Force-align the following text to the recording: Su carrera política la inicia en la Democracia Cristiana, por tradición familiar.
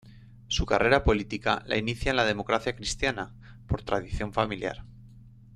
Su 0.47 0.65
carrera 0.65 1.03
política 1.03 1.61
la 1.67 1.77
inicia 1.77 2.09
en 2.09 2.15
la 2.15 2.25
Democracia 2.25 2.75
Cristiana, 2.75 3.35
por 3.67 3.83
tradición 3.83 4.33
familiar. 4.33 4.83